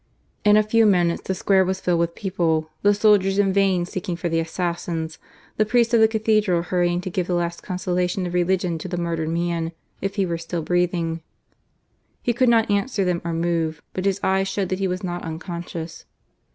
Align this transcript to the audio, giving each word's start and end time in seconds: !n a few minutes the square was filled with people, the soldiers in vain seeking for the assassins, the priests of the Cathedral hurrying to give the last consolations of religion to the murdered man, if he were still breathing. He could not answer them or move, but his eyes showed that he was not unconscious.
!n 0.45 0.57
a 0.57 0.63
few 0.63 0.83
minutes 0.87 1.21
the 1.21 1.35
square 1.35 1.63
was 1.63 1.79
filled 1.79 1.99
with 1.99 2.15
people, 2.15 2.71
the 2.81 2.91
soldiers 2.91 3.37
in 3.37 3.53
vain 3.53 3.85
seeking 3.85 4.15
for 4.15 4.29
the 4.29 4.39
assassins, 4.39 5.19
the 5.57 5.63
priests 5.63 5.93
of 5.93 5.99
the 5.99 6.07
Cathedral 6.07 6.63
hurrying 6.63 7.01
to 7.01 7.09
give 7.11 7.27
the 7.27 7.35
last 7.35 7.61
consolations 7.61 8.25
of 8.25 8.33
religion 8.33 8.79
to 8.79 8.87
the 8.87 8.97
murdered 8.97 9.29
man, 9.29 9.73
if 10.01 10.15
he 10.15 10.25
were 10.25 10.39
still 10.39 10.63
breathing. 10.63 11.21
He 12.23 12.33
could 12.33 12.49
not 12.49 12.71
answer 12.71 13.05
them 13.05 13.21
or 13.23 13.31
move, 13.31 13.83
but 13.93 14.05
his 14.05 14.19
eyes 14.23 14.47
showed 14.47 14.69
that 14.69 14.79
he 14.79 14.87
was 14.87 15.03
not 15.03 15.21
unconscious. 15.21 16.05